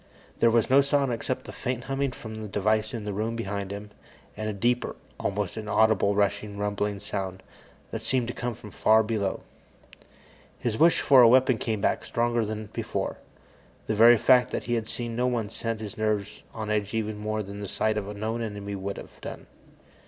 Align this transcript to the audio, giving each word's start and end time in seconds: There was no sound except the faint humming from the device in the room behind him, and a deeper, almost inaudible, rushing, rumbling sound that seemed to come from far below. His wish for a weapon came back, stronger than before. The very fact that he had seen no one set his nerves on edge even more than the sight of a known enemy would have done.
There 0.39 0.49
was 0.49 0.67
no 0.67 0.81
sound 0.81 1.13
except 1.13 1.45
the 1.45 1.51
faint 1.51 1.83
humming 1.83 2.11
from 2.11 2.41
the 2.41 2.47
device 2.47 2.91
in 2.91 3.03
the 3.03 3.13
room 3.13 3.35
behind 3.35 3.69
him, 3.69 3.91
and 4.35 4.49
a 4.49 4.51
deeper, 4.51 4.95
almost 5.19 5.57
inaudible, 5.57 6.15
rushing, 6.15 6.57
rumbling 6.57 6.99
sound 6.99 7.43
that 7.91 8.01
seemed 8.01 8.27
to 8.27 8.33
come 8.33 8.55
from 8.55 8.71
far 8.71 9.03
below. 9.03 9.41
His 10.57 10.75
wish 10.75 11.01
for 11.01 11.21
a 11.21 11.27
weapon 11.29 11.59
came 11.59 11.81
back, 11.81 12.03
stronger 12.03 12.43
than 12.43 12.71
before. 12.73 13.17
The 13.85 13.95
very 13.95 14.17
fact 14.17 14.49
that 14.49 14.63
he 14.63 14.73
had 14.73 14.87
seen 14.89 15.15
no 15.15 15.27
one 15.27 15.51
set 15.51 15.79
his 15.79 15.99
nerves 15.99 16.41
on 16.51 16.71
edge 16.71 16.95
even 16.95 17.19
more 17.19 17.43
than 17.43 17.59
the 17.61 17.67
sight 17.67 17.95
of 17.95 18.09
a 18.09 18.15
known 18.15 18.41
enemy 18.41 18.73
would 18.73 18.97
have 18.97 19.21
done. 19.21 19.45